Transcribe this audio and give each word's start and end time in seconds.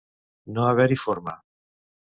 No 0.55 0.65
haver-hi 0.69 0.99
forma. 1.03 1.39